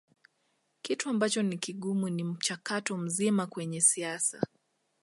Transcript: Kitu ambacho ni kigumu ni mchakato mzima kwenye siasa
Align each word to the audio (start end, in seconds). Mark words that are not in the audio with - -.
Kitu 0.81 1.09
ambacho 1.09 1.41
ni 1.43 1.57
kigumu 1.57 2.09
ni 2.09 2.23
mchakato 2.23 2.97
mzima 2.97 3.47
kwenye 3.47 3.81
siasa 3.81 4.41